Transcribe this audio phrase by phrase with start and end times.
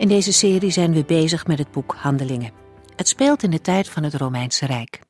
[0.00, 2.52] In deze serie zijn we bezig met het boek Handelingen.
[2.96, 5.00] Het speelt in de tijd van het Romeinse Rijk.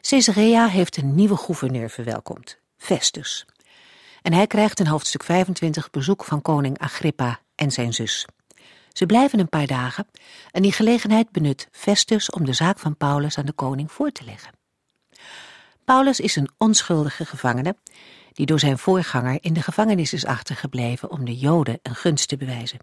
[0.00, 3.46] Caesarea heeft een nieuwe gouverneur verwelkomd, Festus.
[4.22, 8.26] En hij krijgt in hoofdstuk 25 bezoek van koning Agrippa en zijn zus.
[8.92, 10.06] Ze blijven een paar dagen
[10.50, 14.24] en die gelegenheid benut Festus om de zaak van Paulus aan de koning voor te
[14.24, 14.52] leggen.
[15.84, 17.76] Paulus is een onschuldige gevangene
[18.32, 22.36] die door zijn voorganger in de gevangenis is achtergebleven om de Joden een gunst te
[22.36, 22.78] bewijzen.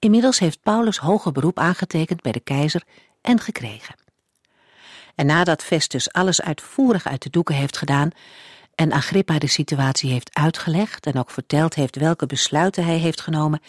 [0.00, 2.82] Inmiddels heeft Paulus hoger beroep aangetekend bij de keizer
[3.20, 3.94] en gekregen.
[5.14, 8.10] En nadat Festus alles uitvoerig uit de doeken heeft gedaan
[8.74, 13.60] en Agrippa de situatie heeft uitgelegd en ook verteld heeft welke besluiten hij heeft genomen,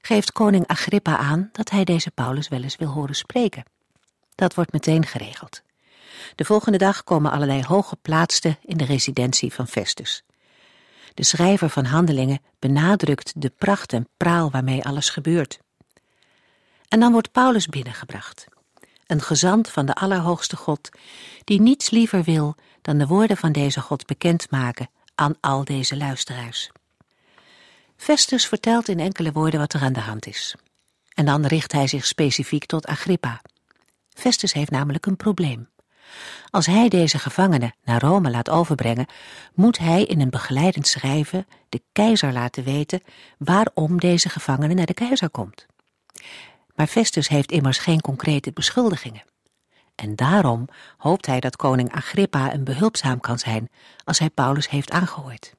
[0.00, 3.64] geeft koning Agrippa aan dat hij deze Paulus wel eens wil horen spreken.
[4.34, 5.62] Dat wordt meteen geregeld.
[6.34, 10.22] De volgende dag komen allerlei hooggeplaatsten in de residentie van Festus.
[11.14, 15.64] De schrijver van Handelingen benadrukt de pracht en praal waarmee alles gebeurt.
[16.88, 18.46] En dan wordt Paulus binnengebracht.
[19.06, 20.88] Een gezant van de Allerhoogste God,
[21.44, 26.70] die niets liever wil dan de woorden van deze God bekendmaken aan al deze luisteraars.
[27.96, 30.54] Festus vertelt in enkele woorden wat er aan de hand is.
[31.14, 33.40] En dan richt hij zich specifiek tot Agrippa.
[34.08, 35.68] Festus heeft namelijk een probleem.
[36.50, 39.06] Als hij deze gevangenen naar Rome laat overbrengen,
[39.54, 43.02] moet hij in een begeleidend schrijven de keizer laten weten
[43.38, 45.66] waarom deze gevangene naar de keizer komt.
[46.76, 49.24] Maar Festus heeft immers geen concrete beschuldigingen.
[49.94, 53.68] En daarom hoopt hij dat koning Agrippa een behulpzaam kan zijn
[54.04, 55.54] als hij Paulus heeft aangehoord.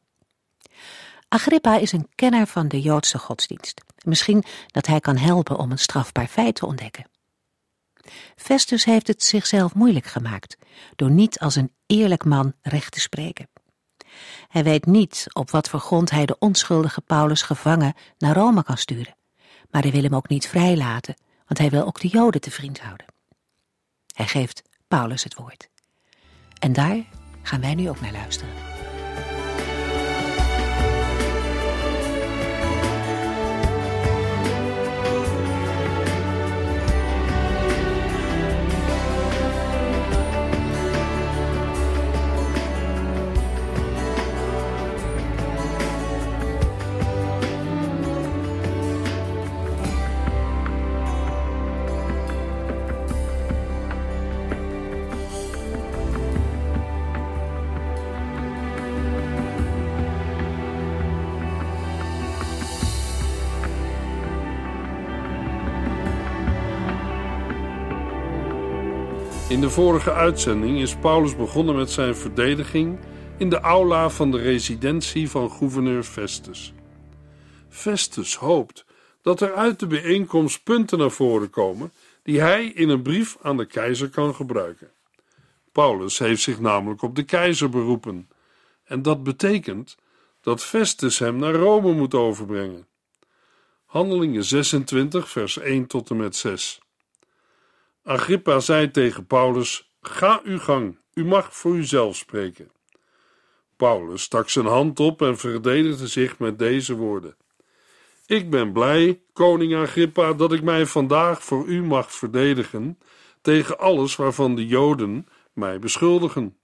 [1.28, 3.82] Agrippa is een kenner van de Joodse godsdienst.
[4.06, 7.10] Misschien dat hij kan helpen om een strafbaar feit te ontdekken.
[8.36, 10.58] Festus heeft het zichzelf moeilijk gemaakt
[10.96, 13.50] door niet als een eerlijk man recht te spreken.
[14.48, 18.78] Hij weet niet op wat voor grond hij de onschuldige Paulus gevangen naar Rome kan
[18.78, 19.17] sturen
[19.78, 21.16] maar hij wil hem ook niet vrijlaten,
[21.46, 23.06] want hij wil ook de Joden te vriend houden.
[24.14, 25.70] Hij geeft Paulus het woord.
[26.60, 26.98] En daar
[27.42, 28.77] gaan wij nu ook naar luisteren.
[69.50, 73.00] In de vorige uitzending is Paulus begonnen met zijn verdediging
[73.38, 76.74] in de aula van de residentie van gouverneur Festus.
[77.70, 78.86] Festus hoopt
[79.22, 81.92] dat er uit de bijeenkomst punten naar voren komen
[82.24, 84.92] die hij in een brief aan de keizer kan gebruiken.
[85.72, 88.30] Paulus heeft zich namelijk op de keizer beroepen,
[88.84, 89.98] en dat betekent
[90.42, 92.88] dat Festus hem naar Rome moet overbrengen.
[93.86, 96.80] Handelingen 26, vers 1 tot en met 6.
[98.08, 102.72] Agrippa zei tegen Paulus: Ga uw gang, u mag voor uzelf spreken.
[103.76, 107.36] Paulus stak zijn hand op en verdedigde zich met deze woorden:
[108.26, 113.00] Ik ben blij, koning Agrippa, dat ik mij vandaag voor u mag verdedigen
[113.42, 116.58] tegen alles waarvan de Joden mij beschuldigen.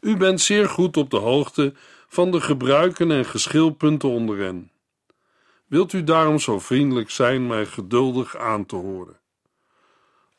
[0.00, 1.74] U bent zeer goed op de hoogte
[2.08, 4.70] van de gebruiken en geschilpunten onder hen.
[5.66, 9.24] Wilt u daarom zo vriendelijk zijn mij geduldig aan te horen?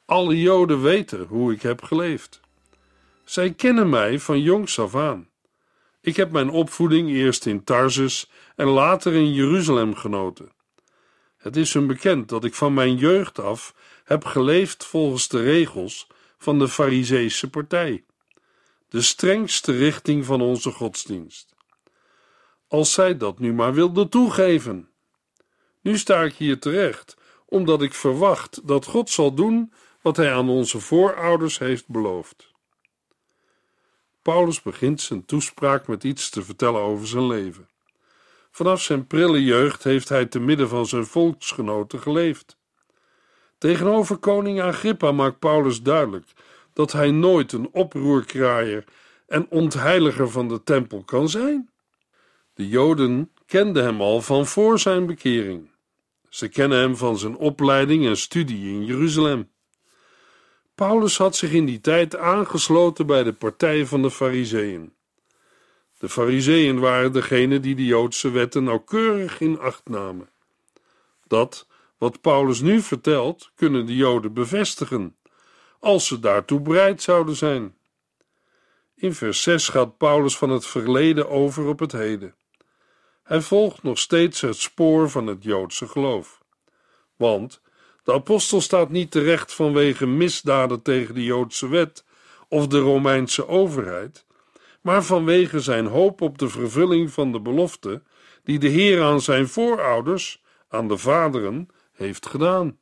[0.07, 2.39] Alle Joden weten hoe ik heb geleefd.
[3.23, 5.29] Zij kennen mij van jongs af aan.
[6.01, 10.51] Ik heb mijn opvoeding eerst in Tarsus en later in Jeruzalem genoten.
[11.37, 16.07] Het is hun bekend dat ik van mijn jeugd af heb geleefd volgens de regels
[16.37, 18.03] van de Fariseese partij,
[18.89, 21.55] de strengste richting van onze godsdienst.
[22.67, 24.89] Als zij dat nu maar wilden toegeven.
[25.81, 29.71] Nu sta ik hier terecht, omdat ik verwacht dat God zal doen
[30.07, 32.51] wat hij aan onze voorouders heeft beloofd.
[34.21, 37.69] Paulus begint zijn toespraak met iets te vertellen over zijn leven.
[38.51, 42.57] Vanaf zijn prille jeugd heeft hij te midden van zijn volksgenoten geleefd.
[43.57, 46.27] Tegenover koning Agrippa maakt Paulus duidelijk
[46.73, 48.83] dat hij nooit een oproerkraaier
[49.27, 51.69] en ontheiliger van de tempel kan zijn.
[52.53, 55.69] De Joden kenden hem al van voor zijn bekering.
[56.29, 59.55] Ze kennen hem van zijn opleiding en studie in Jeruzalem.
[60.77, 64.93] Paulus had zich in die tijd aangesloten bij de partij van de Fariseeën.
[65.97, 70.29] De Fariseeën waren degene die de Joodse wetten nauwkeurig in acht namen.
[71.27, 75.17] Dat, wat Paulus nu vertelt, kunnen de Joden bevestigen,
[75.79, 77.77] als ze daartoe bereid zouden zijn.
[78.95, 82.35] In vers 6 gaat Paulus van het verleden over op het heden.
[83.23, 86.41] Hij volgt nog steeds het spoor van het Joodse geloof.
[87.15, 87.61] Want
[88.07, 92.05] de apostel staat niet terecht vanwege misdaden tegen de Joodse wet
[92.49, 94.25] of de Romeinse overheid,
[94.81, 98.01] maar vanwege zijn hoop op de vervulling van de belofte
[98.43, 102.77] die de Heer aan zijn voorouders, aan de vaderen, heeft gedaan.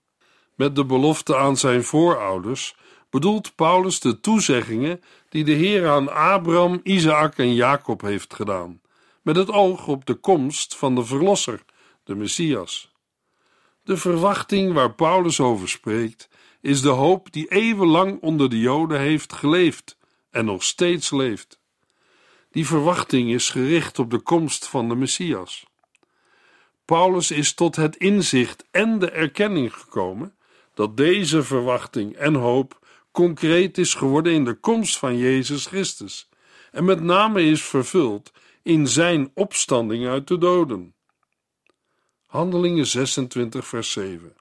[0.55, 2.75] Met de belofte aan zijn voorouders
[3.09, 8.81] bedoelt Paulus de toezeggingen die de Heer aan Abraham, Isaac en Jacob heeft gedaan,
[9.21, 11.63] met het oog op de komst van de Verlosser,
[12.03, 12.94] de Messias.
[13.85, 16.29] De verwachting waar Paulus over spreekt,
[16.61, 19.97] is de hoop die eeuwenlang onder de Joden heeft geleefd
[20.31, 21.59] en nog steeds leeft.
[22.51, 25.65] Die verwachting is gericht op de komst van de Messias.
[26.85, 30.35] Paulus is tot het inzicht en de erkenning gekomen
[30.73, 36.29] dat deze verwachting en hoop concreet is geworden in de komst van Jezus Christus
[36.71, 38.31] en met name is vervuld
[38.63, 40.94] in zijn opstanding uit de doden.
[42.35, 44.35] Handelingen 26, vers 7.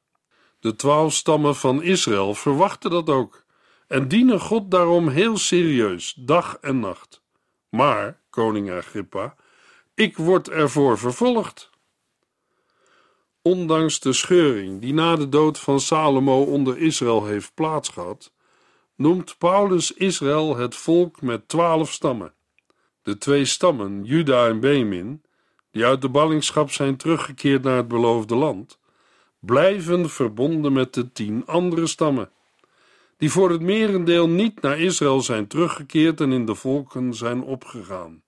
[0.60, 3.44] De twaalf stammen van Israël verwachten dat ook
[3.86, 7.22] en dienen God daarom heel serieus, dag en nacht.
[7.68, 9.34] Maar, koning Agrippa,
[9.94, 11.70] ik word ervoor vervolgd.
[13.42, 18.32] Ondanks de scheuring die na de dood van Salomo onder Israël heeft plaatsgehad,
[18.96, 22.32] noemt Paulus Israël het volk met twaalf stammen.
[23.02, 25.23] De twee stammen, Juda en Benjamin,
[25.74, 28.78] die uit de ballingschap zijn teruggekeerd naar het beloofde land,
[29.38, 32.30] blijven verbonden met de tien andere stammen,
[33.16, 38.22] die voor het merendeel niet naar Israël zijn teruggekeerd en in de volken zijn opgegaan.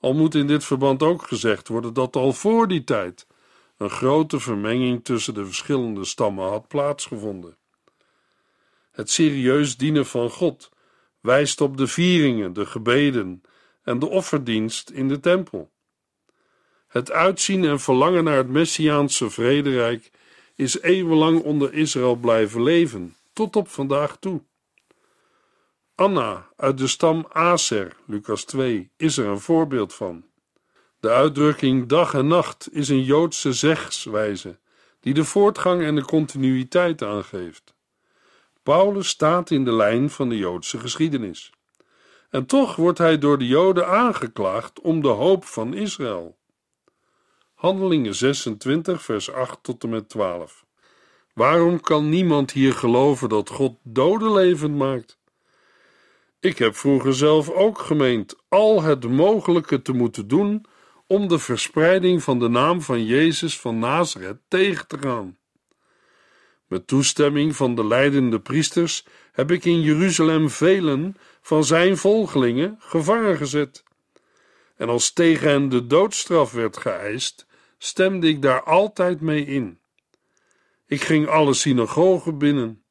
[0.00, 3.26] Al moet in dit verband ook gezegd worden dat al voor die tijd
[3.76, 7.56] een grote vermenging tussen de verschillende stammen had plaatsgevonden.
[8.90, 10.70] Het serieus dienen van God
[11.20, 13.42] wijst op de vieringen, de gebeden
[13.86, 15.70] en de offerdienst in de tempel.
[16.88, 20.10] Het uitzien en verlangen naar het Messiaanse vrederijk
[20.54, 24.42] is eeuwenlang onder Israël blijven leven, tot op vandaag toe.
[25.94, 30.24] Anna uit de stam Aser, Lucas 2, is er een voorbeeld van.
[31.00, 34.58] De uitdrukking dag en nacht is een Joodse zegswijze
[35.00, 37.74] die de voortgang en de continuïteit aangeeft.
[38.62, 41.52] Paulus staat in de lijn van de Joodse geschiedenis.
[42.36, 46.36] En toch wordt hij door de Joden aangeklaagd om de hoop van Israël.
[47.54, 50.64] Handelingen 26, vers 8 tot en met 12.
[51.34, 55.18] Waarom kan niemand hier geloven dat God doden levend maakt?
[56.40, 60.64] Ik heb vroeger zelf ook gemeend al het mogelijke te moeten doen
[61.06, 65.36] om de verspreiding van de naam van Jezus van Nazareth tegen te gaan.
[66.66, 71.16] Met toestemming van de leidende priesters heb ik in Jeruzalem velen
[71.46, 73.84] van zijn volgelingen gevangen gezet.
[74.76, 77.46] En als tegen hen de doodstraf werd geëist,
[77.78, 79.78] stemde ik daar altijd mee in.
[80.86, 82.84] Ik ging alle synagogen binnen.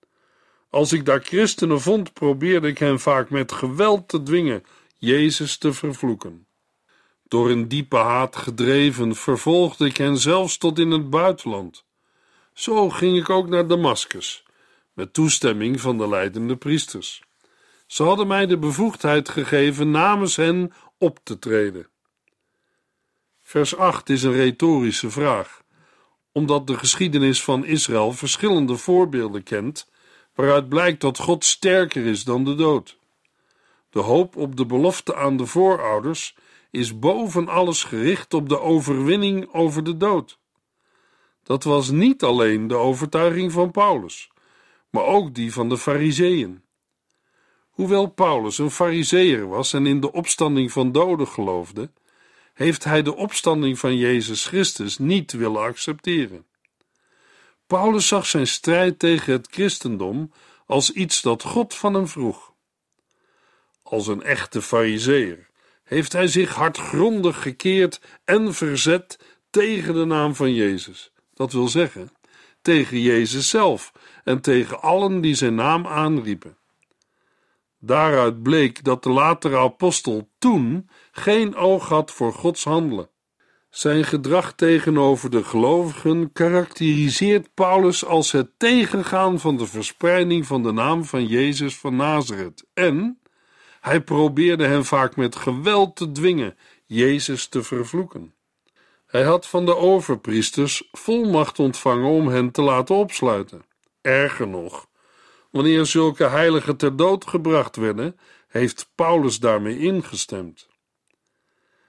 [0.70, 4.64] Als ik daar christenen vond, probeerde ik hen vaak met geweld te dwingen
[4.98, 6.48] Jezus te vervloeken.
[7.24, 11.86] Door een diepe haat gedreven, vervolgde ik hen zelfs tot in het buitenland.
[12.54, 14.46] Zo ging ik ook naar Damascus,
[14.94, 17.25] met toestemming van de leidende priesters.
[17.86, 21.88] Ze hadden mij de bevoegdheid gegeven namens hen op te treden.
[23.42, 25.63] Vers 8 is een retorische vraag,
[26.32, 29.92] omdat de geschiedenis van Israël verschillende voorbeelden kent,
[30.36, 32.98] waaruit blijkt dat God sterker is dan de dood.
[33.89, 36.36] De hoop op de belofte aan de voorouders
[36.72, 40.39] is boven alles gericht op de overwinning over de dood.
[41.44, 44.32] Dat was niet alleen de overtuiging van Paulus,
[44.89, 46.65] maar ook die van de Fariseeën.
[47.75, 51.89] Hoewel Paulus een Fariseer was en in de opstanding van doden geloofde,
[52.53, 56.46] heeft hij de opstanding van Jezus Christus niet willen accepteren.
[57.67, 60.32] Paulus zag zijn strijd tegen het christendom
[60.65, 62.53] als iets dat God van hem vroeg.
[63.84, 65.50] Als een echte Fariseer
[65.84, 71.12] heeft hij zich hardgrondig gekeerd en verzet tegen de naam van Jezus.
[71.34, 72.12] Dat wil zeggen,
[72.62, 73.91] tegen Jezus zelf
[74.24, 76.58] en tegen allen die zijn naam aanriepen.
[77.86, 83.10] Daaruit bleek dat de latere apostel toen geen oog had voor Gods handelen.
[83.70, 90.72] Zijn gedrag tegenover de gelovigen karakteriseert Paulus als het tegengaan van de verspreiding van de
[90.72, 93.20] naam van Jezus van Nazareth en
[93.82, 98.34] hij probeerde hen vaak met geweld te dwingen Jezus te vervloeken.
[99.06, 103.65] Hij had van de overpriesters volmacht ontvangen om hen te laten opsluiten.
[104.01, 104.88] Erger nog,
[105.56, 110.68] wanneer zulke heiligen ter dood gebracht werden, heeft Paulus daarmee ingestemd.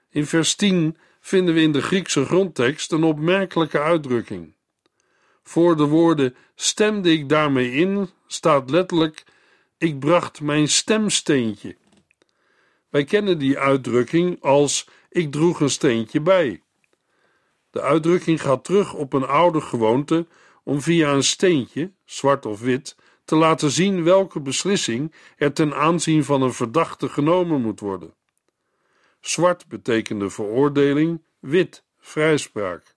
[0.09, 4.53] In vers 10 vinden we in de Griekse grondtekst een opmerkelijke uitdrukking.
[5.43, 9.23] Voor de woorden stemde ik daarmee in staat letterlijk:
[9.77, 11.77] ik bracht mijn stemsteentje.
[12.89, 16.61] Wij kennen die uitdrukking als ik droeg een steentje bij.
[17.69, 20.27] De uitdrukking gaat terug op een oude gewoonte
[20.63, 22.95] om via een steentje, zwart of wit,
[23.27, 28.13] te laten zien welke beslissing er ten aanzien van een verdachte genomen moet worden.
[29.19, 32.95] Zwart betekende veroordeling, wit vrijspraak.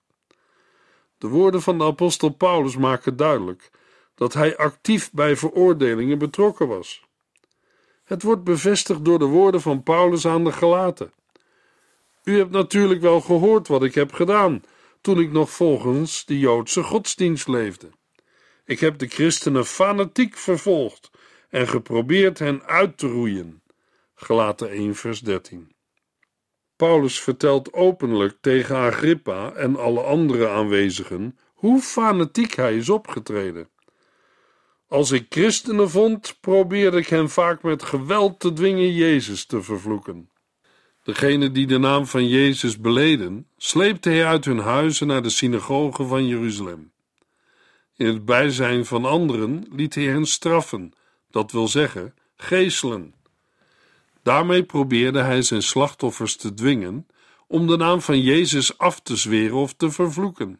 [1.17, 3.71] De woorden van de apostel Paulus maken duidelijk
[4.15, 7.03] dat hij actief bij veroordelingen betrokken was.
[8.03, 11.13] Het wordt bevestigd door de woorden van Paulus aan de Galaten.
[12.23, 14.63] U hebt natuurlijk wel gehoord wat ik heb gedaan
[15.01, 17.89] toen ik nog volgens de Joodse godsdienst leefde.
[18.71, 21.09] Ik heb de christenen fanatiek vervolgd
[21.49, 23.61] en geprobeerd hen uit te roeien.
[24.15, 25.75] Gelaten 1 vers 13.
[26.75, 33.69] Paulus vertelt openlijk tegen Agrippa en alle andere aanwezigen hoe fanatiek hij is opgetreden.
[34.87, 40.29] Als ik christenen vond, probeerde ik hen vaak met geweld te dwingen Jezus te vervloeken.
[41.03, 46.05] Degene die de naam van Jezus beleden, sleepte hij uit hun huizen naar de synagoge
[46.05, 46.90] van Jeruzalem.
[48.01, 50.93] In het bijzijn van anderen liet hij hen straffen,
[51.29, 53.13] dat wil zeggen, geeselen.
[54.23, 57.07] Daarmee probeerde hij zijn slachtoffers te dwingen
[57.47, 60.59] om de naam van Jezus af te zweren of te vervloeken.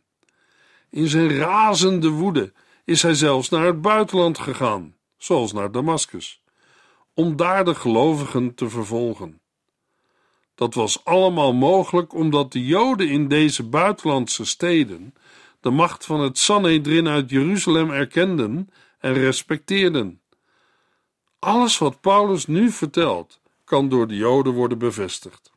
[0.90, 2.54] In zijn razende woede
[2.86, 6.42] is hij zelfs naar het buitenland gegaan, zoals naar Damascus,
[7.14, 9.42] om daar de gelovigen te vervolgen.
[10.56, 15.14] Dat was allemaal mogelijk omdat de Joden in deze buitenlandse steden
[15.62, 20.22] de macht van het Sanhedrin uit Jeruzalem erkenden en respecteerden.
[21.40, 25.52] Alles wat Paulus nu vertelt, kan door de Joden worden bevestigd.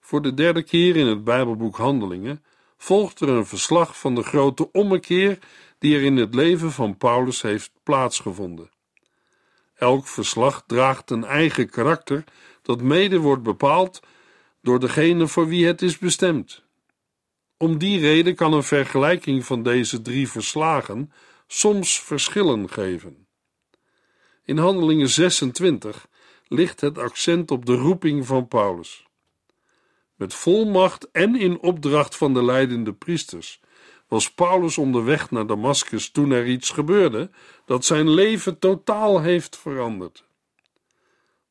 [0.00, 2.44] Voor de derde keer in het Bijbelboek Handelingen
[2.76, 5.38] volgt er een verslag van de grote ommekeer
[5.78, 8.70] die er in het leven van Paulus heeft plaatsgevonden.
[9.74, 12.24] Elk verslag draagt een eigen karakter
[12.62, 14.00] dat mede wordt bepaald
[14.62, 16.65] door degene voor wie het is bestemd.
[17.58, 21.12] Om die reden kan een vergelijking van deze drie verslagen
[21.46, 23.26] soms verschillen geven.
[24.44, 26.06] In Handelingen 26
[26.48, 29.06] ligt het accent op de roeping van Paulus.
[30.14, 33.60] Met volmacht en in opdracht van de leidende priesters
[34.08, 37.30] was Paulus onderweg naar Damascus toen er iets gebeurde
[37.64, 40.24] dat zijn leven totaal heeft veranderd.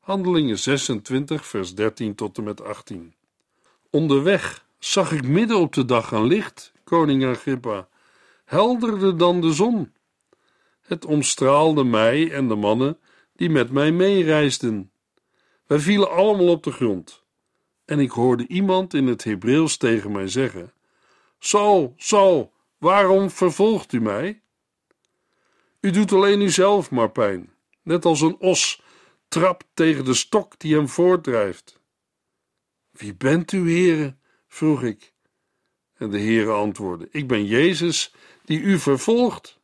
[0.00, 3.14] Handelingen 26, vers 13 tot en met 18.
[3.90, 7.88] Onderweg zag ik midden op de dag een licht, koning Agrippa,
[8.44, 9.92] helderder dan de zon.
[10.80, 12.98] Het omstraalde mij en de mannen
[13.36, 14.90] die met mij meereisden.
[15.66, 17.24] Wij vielen allemaal op de grond.
[17.84, 20.72] En ik hoorde iemand in het Hebreeuws tegen mij zeggen:
[21.38, 24.40] Saul, Saul, waarom vervolgt u mij?
[25.80, 27.52] U doet alleen uzelf maar pijn,
[27.82, 28.82] net als een os
[29.28, 31.80] trapt tegen de stok die hem voortdrijft.
[32.90, 34.20] Wie bent u, heren?
[34.56, 35.12] Vroeg ik.
[35.96, 39.60] En de heren antwoordde: Ik ben Jezus die u vervolgt.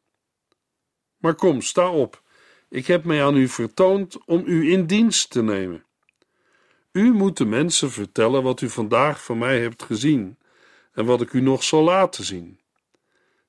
[1.18, 2.22] Maar kom, sta op.
[2.68, 5.84] Ik heb mij aan u vertoond om u in dienst te nemen.
[6.92, 10.38] U moet de mensen vertellen wat u vandaag van mij hebt gezien
[10.92, 12.60] en wat ik u nog zal laten zien.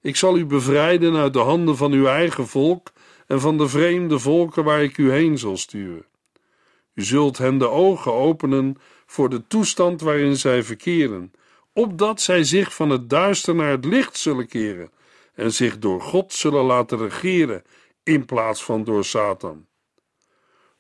[0.01, 2.91] Ik zal u bevrijden uit de handen van uw eigen volk
[3.27, 6.05] en van de vreemde volken waar ik u heen zal sturen.
[6.93, 8.77] U zult hen de ogen openen
[9.13, 11.34] voor de toestand waarin zij verkeren,
[11.74, 14.91] opdat zij zich van het duister naar het licht zullen keren
[15.34, 17.63] en zich door God zullen laten regeren
[18.03, 19.65] in plaats van door Satan.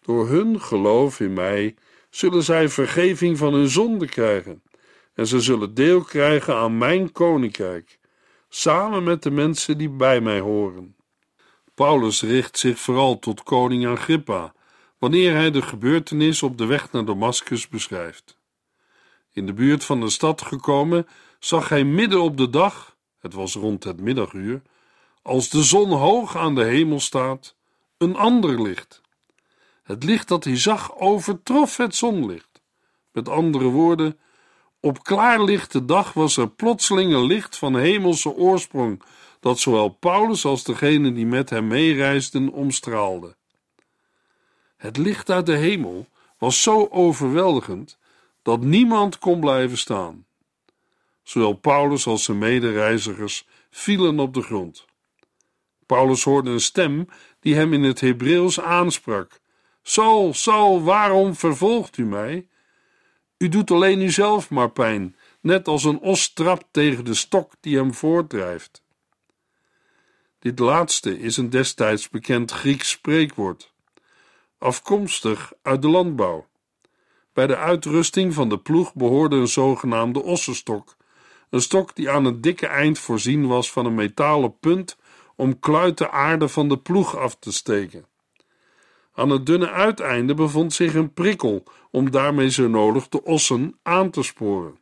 [0.01, 1.75] Door hun geloof in mij
[2.09, 4.63] zullen zij vergeving van hun zonde krijgen
[5.13, 7.99] en ze zullen deel krijgen aan mijn koninkrijk,
[8.49, 10.95] samen met de mensen die bij mij horen.
[11.73, 14.53] Paulus richt zich vooral tot koning Agrippa,
[15.03, 18.37] wanneer hij de gebeurtenis op de weg naar Damascus beschrijft.
[19.31, 21.07] In de buurt van de stad gekomen,
[21.39, 24.61] zag hij midden op de dag, het was rond het middaguur,
[25.21, 27.55] als de zon hoog aan de hemel staat,
[27.97, 29.01] een ander licht.
[29.83, 32.61] Het licht dat hij zag overtrof het zonlicht.
[33.11, 34.19] Met andere woorden,
[34.79, 39.03] op klaarlichte dag was er plotseling een licht van hemelse oorsprong,
[39.39, 43.35] dat zowel Paulus als degene die met hem meereisden omstraalde.
[44.83, 47.97] Het licht uit de hemel was zo overweldigend
[48.41, 50.25] dat niemand kon blijven staan.
[51.21, 54.85] Zowel Paulus als zijn medereizigers vielen op de grond.
[55.85, 57.07] Paulus hoorde een stem
[57.39, 59.39] die hem in het Hebreeuws aansprak:
[59.83, 62.47] Saul, Saul, waarom vervolgt u mij?
[63.37, 67.77] U doet alleen uzelf maar pijn, net als een os trapt tegen de stok die
[67.77, 68.83] hem voortdrijft.
[70.39, 73.72] Dit laatste is een destijds bekend Grieks spreekwoord,
[74.63, 76.45] afkomstig uit de landbouw.
[77.33, 80.95] Bij de uitrusting van de ploeg behoorde een zogenaamde ossenstok,
[81.49, 84.97] een stok die aan het dikke eind voorzien was van een metalen punt
[85.35, 88.05] om kluiten aarde van de ploeg af te steken.
[89.13, 94.09] Aan het dunne uiteinde bevond zich een prikkel om daarmee zo nodig de ossen aan
[94.09, 94.77] te sporen.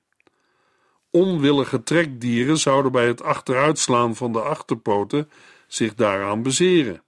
[1.10, 5.30] Onwillige trekdieren zouden bij het achteruitslaan van de achterpoten
[5.68, 7.04] zich daaraan bezeren.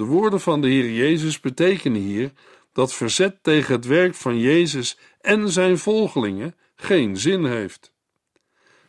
[0.00, 2.32] De woorden van de Heer Jezus betekenen hier
[2.72, 7.92] dat verzet tegen het werk van Jezus en zijn volgelingen geen zin heeft.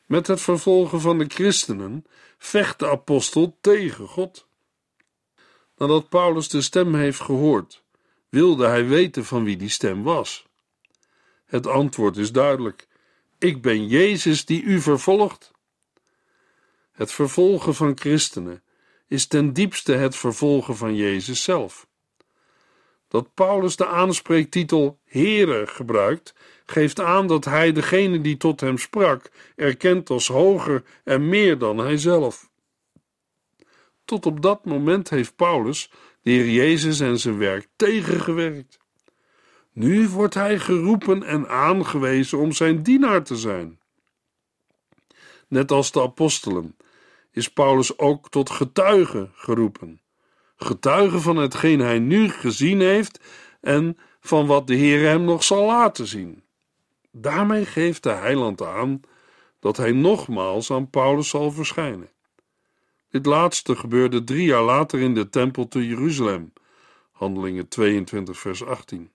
[0.06, 2.06] Met het vervolgen van de christenen
[2.38, 4.48] vecht de apostel tegen God.
[5.78, 7.84] Nadat Paulus de stem heeft gehoord,
[8.30, 10.46] wilde hij weten van wie die stem was.
[11.46, 12.88] Het antwoord is duidelijk:
[13.38, 15.52] Ik ben Jezus die u vervolgt.
[16.92, 18.64] Het vervolgen van christenen
[19.12, 21.88] is ten diepste het vervolgen van Jezus zelf.
[23.08, 26.34] Dat Paulus de aanspreektitel Heere gebruikt,
[26.66, 31.78] geeft aan dat hij degene die tot hem sprak erkent als hoger en meer dan
[31.78, 32.50] hijzelf.
[34.06, 38.80] Tot op dat moment heeft Paulus de Heer Jezus en zijn werk tegengewerkt.
[39.72, 43.80] Nu wordt hij geroepen en aangewezen om zijn dienaar te zijn.
[45.48, 46.76] Net als de apostelen
[47.32, 50.02] is Paulus ook tot getuige geroepen.
[50.56, 53.20] Getuige van hetgeen hij nu gezien heeft
[53.62, 56.44] en van wat de Heer hem nog zal laten zien.
[57.12, 59.02] Daarmee geeft de heiland aan
[59.60, 62.10] dat hij nogmaals aan Paulus zal verschijnen.
[63.10, 66.54] Dit laatste gebeurde drie jaar later in de tempel te Jeruzalem,
[67.12, 69.12] Handelingen 22, vers 18.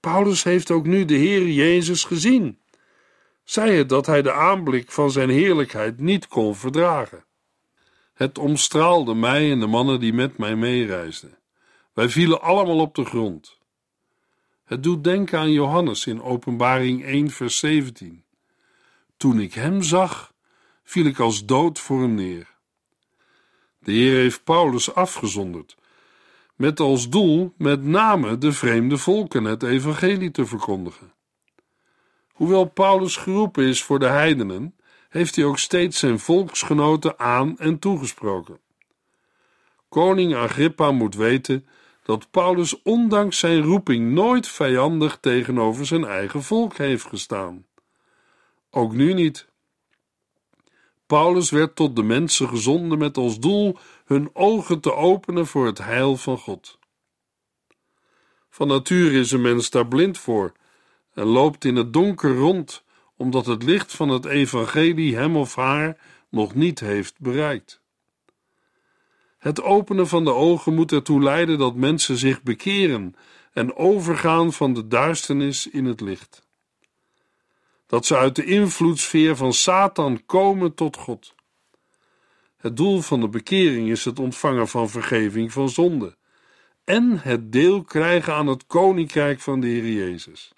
[0.00, 2.58] Paulus heeft ook nu de Heer Jezus gezien.
[3.44, 7.24] Zij het dat hij de aanblik van zijn heerlijkheid niet kon verdragen.
[8.14, 11.38] Het omstraalde mij en de mannen die met mij meereisden.
[11.92, 13.58] Wij vielen allemaal op de grond.
[14.64, 18.24] Het doet denken aan Johannes in Openbaring 1, vers 17.
[19.16, 20.32] Toen ik hem zag,
[20.82, 22.50] viel ik als dood voor hem neer.
[23.78, 25.76] De Heer heeft Paulus afgezonderd,
[26.56, 31.12] met als doel met name de vreemde volken het evangelie te verkondigen.
[32.42, 34.76] Hoewel Paulus geroepen is voor de heidenen,
[35.08, 38.60] heeft hij ook steeds zijn volksgenoten aan en toegesproken.
[39.88, 41.66] Koning Agrippa moet weten
[42.02, 47.66] dat Paulus ondanks zijn roeping nooit vijandig tegenover zijn eigen volk heeft gestaan.
[48.70, 49.48] Ook nu niet.
[51.06, 55.78] Paulus werd tot de mensen gezonden met als doel hun ogen te openen voor het
[55.78, 56.78] heil van God.
[58.50, 60.52] Van nature is een mens daar blind voor
[61.14, 62.84] en loopt in het donker rond,
[63.16, 65.98] omdat het licht van het evangelie hem of haar
[66.28, 67.80] nog niet heeft bereikt.
[69.38, 73.14] Het openen van de ogen moet ertoe leiden dat mensen zich bekeren
[73.52, 76.46] en overgaan van de duisternis in het licht.
[77.86, 81.34] Dat ze uit de invloedssfeer van Satan komen tot God.
[82.56, 86.16] Het doel van de bekering is het ontvangen van vergeving van zonde
[86.84, 90.52] en het deel krijgen aan het koninkrijk van de Heer Jezus.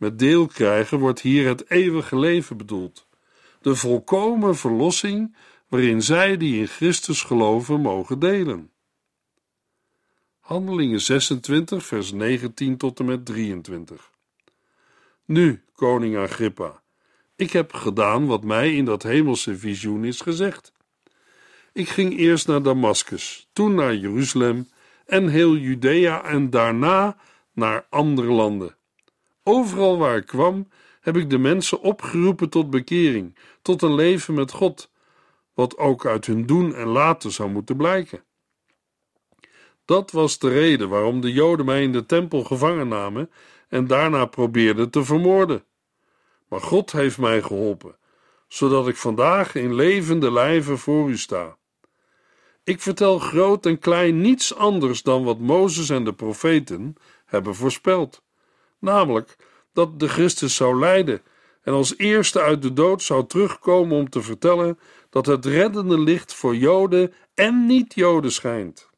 [0.00, 3.06] Met deel krijgen wordt hier het eeuwige leven bedoeld,
[3.60, 5.36] de volkomen verlossing
[5.68, 8.70] waarin zij die in Christus geloven mogen delen.
[10.40, 14.10] Handelingen 26, vers 19 tot en met 23.
[15.24, 16.82] Nu, koning Agrippa,
[17.36, 20.72] ik heb gedaan wat mij in dat hemelse visioen is gezegd.
[21.72, 24.68] Ik ging eerst naar Damascus, toen naar Jeruzalem
[25.06, 27.16] en heel Judea en daarna
[27.52, 28.78] naar andere landen.
[29.42, 30.68] Overal waar ik kwam,
[31.00, 34.90] heb ik de mensen opgeroepen tot bekering, tot een leven met God
[35.54, 38.24] wat ook uit hun doen en laten zou moeten blijken.
[39.84, 43.30] Dat was de reden waarom de Joden mij in de tempel gevangen namen
[43.68, 45.64] en daarna probeerden te vermoorden.
[46.48, 47.96] Maar God heeft mij geholpen,
[48.48, 51.56] zodat ik vandaag in levende lijven voor u sta.
[52.64, 58.22] Ik vertel groot en klein niets anders dan wat Mozes en de profeten hebben voorspeld,
[58.80, 59.36] namelijk
[59.72, 61.22] dat de Christus zou lijden
[61.62, 64.78] en als eerste uit de dood zou terugkomen om te vertellen
[65.10, 68.90] dat het reddende licht voor Joden en niet-Joden schijnt.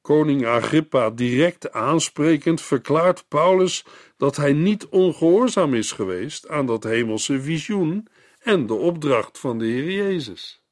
[0.00, 3.84] Koning Agrippa direct aansprekend verklaart Paulus
[4.16, 8.08] dat hij niet ongehoorzaam is geweest aan dat hemelse visioen
[8.38, 10.64] en de opdracht van de Heer Jezus.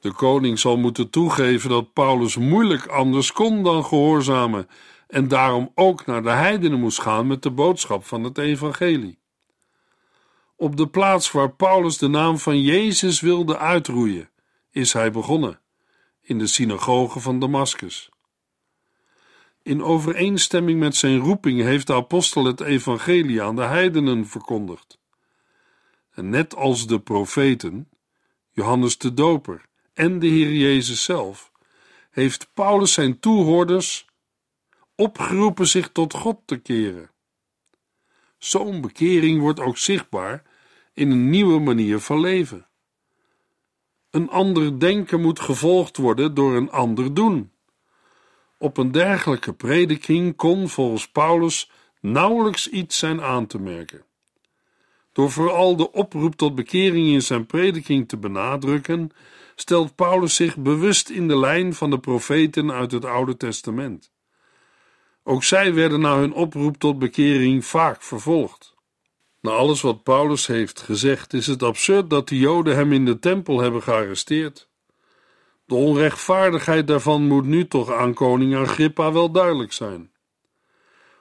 [0.00, 4.68] De koning zal moeten toegeven dat Paulus moeilijk anders kon dan gehoorzamen
[5.14, 9.18] en daarom ook naar de heidenen moest gaan met de boodschap van het evangelie.
[10.56, 14.30] Op de plaats waar Paulus de naam van Jezus wilde uitroeien,
[14.70, 15.60] is hij begonnen,
[16.20, 18.10] in de synagoge van Damascus.
[19.62, 24.98] In overeenstemming met zijn roeping heeft de apostel het evangelie aan de heidenen verkondigd.
[26.10, 27.88] En net als de profeten,
[28.50, 31.52] Johannes de Doper en de Heer Jezus zelf,
[32.10, 34.12] heeft Paulus zijn toehoorders
[34.96, 37.10] opgeroepen zich tot God te keren.
[38.38, 40.42] Zo'n bekering wordt ook zichtbaar
[40.92, 42.66] in een nieuwe manier van leven.
[44.10, 47.52] Een ander denken moet gevolgd worden door een ander doen.
[48.58, 54.04] Op een dergelijke prediking kon volgens Paulus nauwelijks iets zijn aan te merken.
[55.12, 59.10] Door vooral de oproep tot bekering in zijn prediking te benadrukken,
[59.54, 64.13] stelt Paulus zich bewust in de lijn van de profeten uit het Oude Testament.
[65.24, 68.74] Ook zij werden na hun oproep tot bekering vaak vervolgd.
[69.40, 73.18] Na alles wat Paulus heeft gezegd, is het absurd dat de Joden hem in de
[73.18, 74.68] tempel hebben gearresteerd.
[75.66, 80.12] De onrechtvaardigheid daarvan moet nu toch aan koning Agrippa wel duidelijk zijn.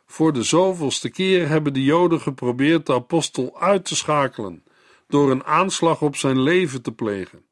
[0.05, 4.63] Voor de zoveelste keer hebben de Joden geprobeerd de apostel uit te schakelen
[5.07, 7.45] door een aanslag op zijn leven te plegen.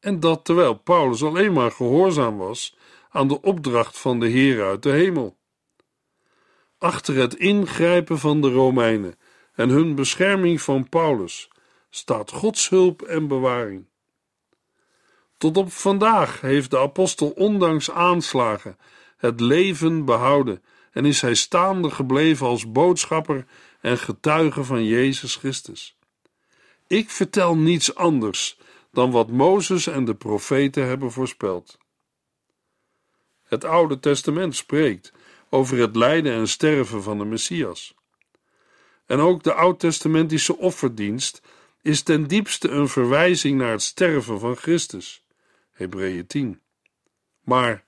[0.00, 2.76] En dat terwijl Paulus alleen maar gehoorzaam was
[3.10, 5.37] aan de opdracht van de Heer uit de hemel.
[6.78, 9.18] Achter het ingrijpen van de Romeinen
[9.54, 11.50] en hun bescherming van Paulus
[11.90, 13.86] staat Gods hulp en bewaring.
[15.38, 18.76] Tot op vandaag heeft de apostel ondanks aanslagen
[19.16, 20.62] het leven behouden
[20.92, 23.46] en is hij staande gebleven als boodschapper
[23.80, 25.96] en getuige van Jezus Christus.
[26.86, 28.58] Ik vertel niets anders
[28.92, 31.78] dan wat Mozes en de profeten hebben voorspeld.
[33.42, 35.12] Het Oude Testament spreekt
[35.50, 37.94] over het lijden en sterven van de Messias.
[39.06, 41.42] En ook de oud-testamentische offerdienst
[41.82, 45.22] is ten diepste een verwijzing naar het sterven van Christus.
[45.70, 46.60] Hebreeën 10.
[47.44, 47.84] Maar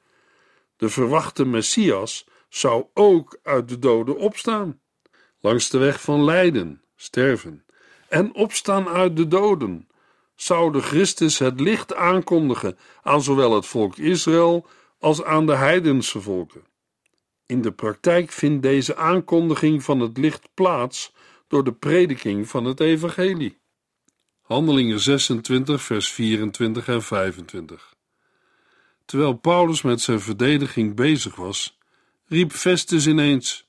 [0.77, 4.81] de verwachte Messias zou ook uit de doden opstaan,
[5.41, 7.65] langs de weg van lijden, sterven
[8.09, 9.89] en opstaan uit de doden.
[10.35, 14.67] Zou de Christus het licht aankondigen aan zowel het volk Israël
[14.99, 16.65] als aan de heidense volken.
[17.51, 21.13] In de praktijk vindt deze aankondiging van het licht plaats
[21.49, 23.59] door de prediking van het evangelie.
[24.41, 27.95] Handelingen 26, vers 24 en 25.
[29.05, 31.79] Terwijl Paulus met zijn verdediging bezig was,
[32.27, 33.67] riep Festus ineens: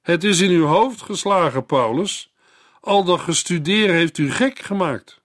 [0.00, 2.32] Het is in uw hoofd geslagen, Paulus.
[2.80, 5.20] Al dat gestudeerd heeft u gek gemaakt.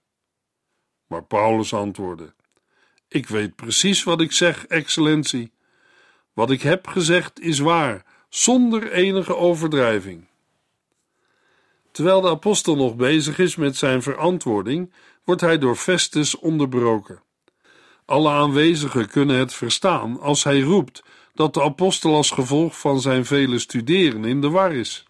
[1.06, 2.34] Maar Paulus antwoordde:
[3.08, 5.53] Ik weet precies wat ik zeg, excellentie.
[6.34, 10.24] Wat ik heb gezegd is waar, zonder enige overdrijving.
[11.90, 14.92] Terwijl de apostel nog bezig is met zijn verantwoording,
[15.24, 17.22] wordt hij door Festus onderbroken.
[18.04, 21.02] Alle aanwezigen kunnen het verstaan als hij roept
[21.34, 25.04] dat de apostel als gevolg van zijn vele studeren in de war is.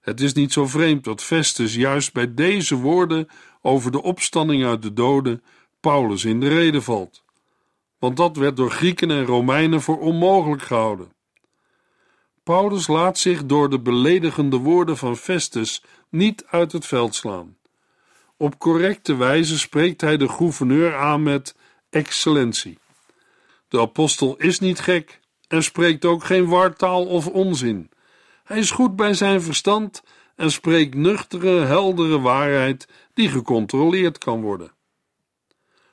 [0.00, 3.28] Het is niet zo vreemd dat Festus juist bij deze woorden
[3.62, 5.42] over de opstanding uit de doden
[5.80, 7.23] Paulus in de reden valt,
[8.04, 11.12] want dat werd door Grieken en Romeinen voor onmogelijk gehouden.
[12.42, 17.56] Paulus laat zich door de beledigende woorden van Festus niet uit het veld slaan.
[18.36, 21.56] Op correcte wijze spreekt hij de gouverneur aan met
[21.90, 22.78] excellentie.
[23.68, 27.90] De apostel is niet gek en spreekt ook geen wartaal of onzin.
[28.44, 30.02] Hij is goed bij zijn verstand
[30.36, 34.72] en spreekt nuchtere, heldere waarheid die gecontroleerd kan worden.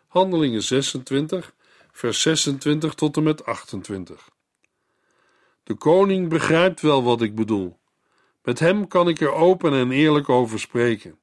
[0.08, 1.54] Handelingen 26,
[1.92, 4.30] vers 26 tot en met 28.
[5.64, 7.80] De koning begrijpt wel wat ik bedoel.
[8.44, 11.20] Met hem kan ik er open en eerlijk over spreken.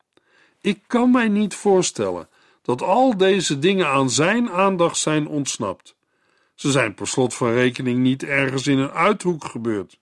[0.61, 2.29] Ik kan mij niet voorstellen
[2.63, 5.97] dat al deze dingen aan zijn aandacht zijn ontsnapt.
[6.55, 10.01] Ze zijn per slot van rekening niet ergens in een uithoek gebeurd.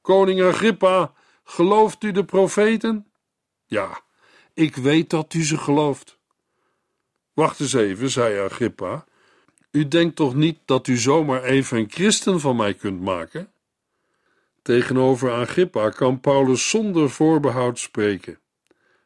[0.00, 1.12] Koning Agrippa,
[1.44, 3.06] gelooft u de profeten?
[3.66, 4.00] Ja,
[4.54, 6.18] ik weet dat u ze gelooft.
[7.32, 9.06] Wacht eens even, zei Agrippa.
[9.70, 13.52] U denkt toch niet dat u zomaar even een christen van mij kunt maken?
[14.62, 18.38] Tegenover Agrippa kan Paulus zonder voorbehoud spreken.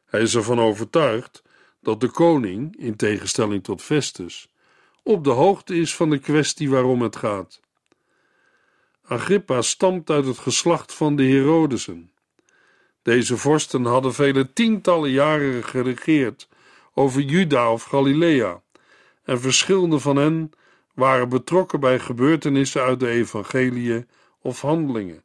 [0.05, 1.43] Hij is ervan overtuigd
[1.81, 4.49] dat de koning, in tegenstelling tot Festus,
[5.03, 7.61] op de hoogte is van de kwestie waarom het gaat.
[9.03, 12.11] Agrippa stamt uit het geslacht van de Herodesen.
[13.01, 16.47] Deze vorsten hadden vele tientallen jaren geregeerd
[16.93, 18.62] over Juda of Galilea,
[19.23, 20.51] en verschillende van hen
[20.93, 24.07] waren betrokken bij gebeurtenissen uit de evangeliën
[24.41, 25.23] of handelingen,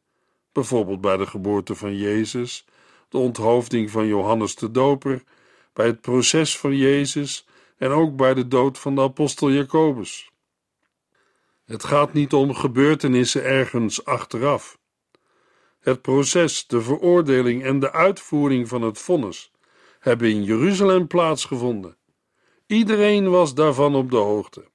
[0.51, 2.65] bijvoorbeeld bij de geboorte van Jezus,
[3.09, 5.23] de onthoofding van Johannes de Doper,
[5.73, 10.31] bij het proces van Jezus en ook bij de dood van de apostel Jacobus.
[11.65, 14.79] Het gaat niet om gebeurtenissen ergens achteraf.
[15.79, 19.51] Het proces, de veroordeling en de uitvoering van het vonnis
[19.99, 21.97] hebben in Jeruzalem plaatsgevonden.
[22.69, 24.65] Iedereen was daarvan op de hoogte.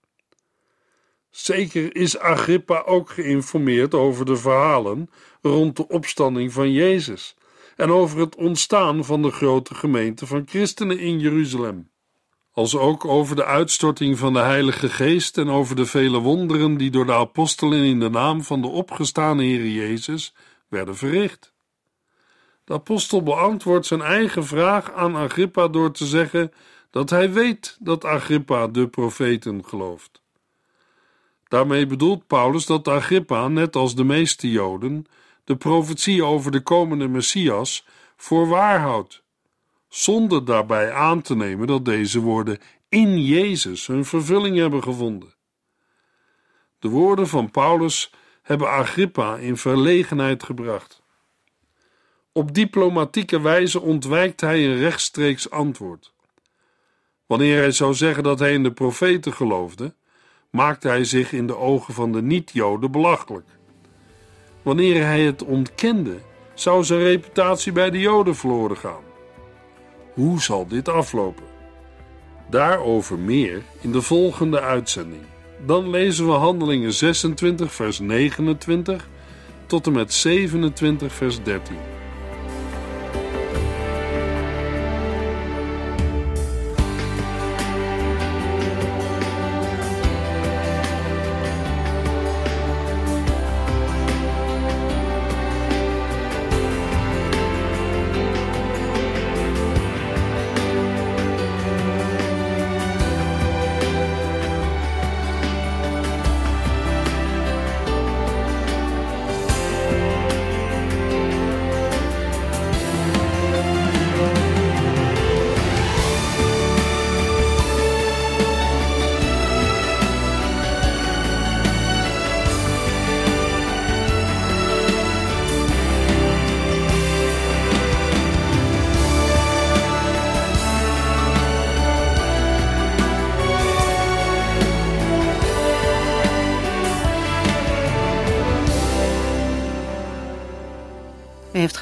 [1.30, 5.10] Zeker is Agrippa ook geïnformeerd over de verhalen
[5.42, 7.36] rond de opstanding van Jezus
[7.76, 11.90] en over het ontstaan van de grote gemeente van christenen in Jeruzalem.
[12.52, 16.90] Als ook over de uitstorting van de Heilige Geest en over de vele wonderen die
[16.90, 20.34] door de apostelen in de naam van de opgestane Heer Jezus
[20.68, 21.52] werden verricht.
[22.64, 26.52] De apostel beantwoordt zijn eigen vraag aan Agrippa door te zeggen
[26.94, 30.22] dat hij weet dat Agrippa de profeten gelooft.
[31.48, 35.06] Daarmee bedoelt Paulus dat Agrippa, net als de meeste Joden,
[35.44, 39.22] de profetie over de komende Messias voor waar houdt,
[39.88, 45.34] zonder daarbij aan te nemen dat deze woorden in Jezus hun vervulling hebben gevonden.
[46.78, 51.02] De woorden van Paulus hebben Agrippa in verlegenheid gebracht.
[52.32, 56.13] Op diplomatieke wijze ontwijkt hij een rechtstreeks antwoord.
[57.34, 59.94] Wanneer hij zou zeggen dat hij in de profeten geloofde,
[60.50, 63.46] maakte hij zich in de ogen van de niet-Joden belachelijk.
[64.62, 66.16] Wanneer hij het ontkende,
[66.54, 69.02] zou zijn reputatie bij de Joden verloren gaan.
[70.12, 71.44] Hoe zal dit aflopen?
[72.50, 75.22] Daarover meer in de volgende uitzending.
[75.66, 79.08] Dan lezen we Handelingen 26, vers 29
[79.66, 81.76] tot en met 27, vers 13.